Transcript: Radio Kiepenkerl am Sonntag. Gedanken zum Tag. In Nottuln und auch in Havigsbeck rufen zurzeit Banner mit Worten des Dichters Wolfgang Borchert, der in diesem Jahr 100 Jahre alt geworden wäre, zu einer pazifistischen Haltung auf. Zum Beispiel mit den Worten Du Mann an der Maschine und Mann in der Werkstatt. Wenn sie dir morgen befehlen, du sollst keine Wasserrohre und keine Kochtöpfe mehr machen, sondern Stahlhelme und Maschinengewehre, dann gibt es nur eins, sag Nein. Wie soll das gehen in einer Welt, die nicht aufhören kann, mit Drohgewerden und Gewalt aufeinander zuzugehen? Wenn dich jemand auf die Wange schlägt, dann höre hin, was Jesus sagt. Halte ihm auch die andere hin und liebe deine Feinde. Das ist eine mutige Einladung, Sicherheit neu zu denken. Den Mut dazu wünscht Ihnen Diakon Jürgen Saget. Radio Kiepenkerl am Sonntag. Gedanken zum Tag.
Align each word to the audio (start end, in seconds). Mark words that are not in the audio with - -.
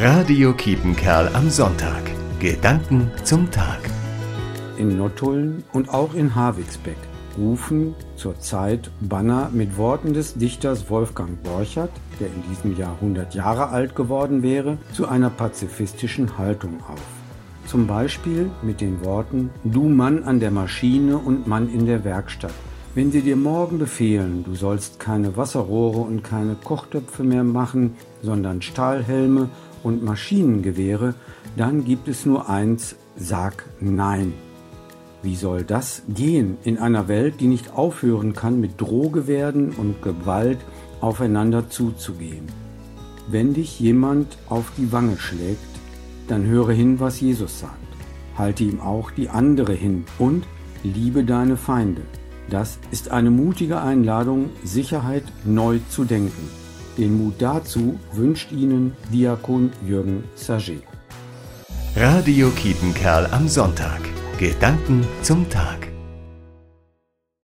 Radio 0.00 0.52
Kiepenkerl 0.52 1.28
am 1.34 1.50
Sonntag. 1.50 2.04
Gedanken 2.38 3.10
zum 3.24 3.50
Tag. 3.50 3.80
In 4.76 4.96
Nottuln 4.96 5.64
und 5.72 5.88
auch 5.88 6.14
in 6.14 6.36
Havigsbeck 6.36 6.96
rufen 7.36 7.96
zurzeit 8.14 8.92
Banner 9.00 9.50
mit 9.52 9.76
Worten 9.76 10.14
des 10.14 10.34
Dichters 10.34 10.88
Wolfgang 10.88 11.42
Borchert, 11.42 11.90
der 12.20 12.28
in 12.28 12.44
diesem 12.48 12.78
Jahr 12.78 12.94
100 13.00 13.34
Jahre 13.34 13.70
alt 13.70 13.96
geworden 13.96 14.44
wäre, 14.44 14.78
zu 14.92 15.08
einer 15.08 15.30
pazifistischen 15.30 16.38
Haltung 16.38 16.78
auf. 16.88 17.02
Zum 17.66 17.88
Beispiel 17.88 18.52
mit 18.62 18.80
den 18.80 19.04
Worten 19.04 19.50
Du 19.64 19.88
Mann 19.88 20.22
an 20.22 20.38
der 20.38 20.52
Maschine 20.52 21.18
und 21.18 21.48
Mann 21.48 21.68
in 21.74 21.86
der 21.86 22.04
Werkstatt. 22.04 22.54
Wenn 22.94 23.10
sie 23.10 23.22
dir 23.22 23.36
morgen 23.36 23.78
befehlen, 23.78 24.44
du 24.44 24.54
sollst 24.54 25.00
keine 25.00 25.36
Wasserrohre 25.36 25.98
und 25.98 26.22
keine 26.22 26.54
Kochtöpfe 26.54 27.24
mehr 27.24 27.44
machen, 27.44 27.96
sondern 28.22 28.62
Stahlhelme 28.62 29.48
und 29.88 30.04
Maschinengewehre, 30.04 31.14
dann 31.56 31.84
gibt 31.84 32.08
es 32.08 32.26
nur 32.26 32.48
eins, 32.48 32.94
sag 33.16 33.64
Nein. 33.80 34.34
Wie 35.22 35.34
soll 35.34 35.64
das 35.64 36.02
gehen 36.08 36.58
in 36.62 36.78
einer 36.78 37.08
Welt, 37.08 37.40
die 37.40 37.48
nicht 37.48 37.72
aufhören 37.72 38.34
kann, 38.34 38.60
mit 38.60 38.80
Drohgewerden 38.80 39.70
und 39.70 40.02
Gewalt 40.02 40.58
aufeinander 41.00 41.70
zuzugehen? 41.70 42.46
Wenn 43.28 43.54
dich 43.54 43.80
jemand 43.80 44.38
auf 44.48 44.70
die 44.76 44.92
Wange 44.92 45.16
schlägt, 45.16 45.58
dann 46.28 46.44
höre 46.44 46.72
hin, 46.72 47.00
was 47.00 47.20
Jesus 47.20 47.58
sagt. 47.58 47.74
Halte 48.36 48.64
ihm 48.64 48.80
auch 48.80 49.10
die 49.10 49.30
andere 49.30 49.72
hin 49.72 50.04
und 50.18 50.44
liebe 50.84 51.24
deine 51.24 51.56
Feinde. 51.56 52.02
Das 52.50 52.78
ist 52.90 53.10
eine 53.10 53.30
mutige 53.30 53.80
Einladung, 53.80 54.50
Sicherheit 54.64 55.24
neu 55.44 55.80
zu 55.88 56.04
denken. 56.04 56.67
Den 56.98 57.16
Mut 57.16 57.34
dazu 57.38 57.98
wünscht 58.12 58.50
Ihnen 58.50 58.96
Diakon 59.12 59.70
Jürgen 59.86 60.24
Saget. 60.34 60.82
Radio 61.94 62.50
Kiepenkerl 62.50 63.26
am 63.30 63.48
Sonntag. 63.48 64.00
Gedanken 64.38 65.06
zum 65.22 65.48
Tag. 65.48 65.87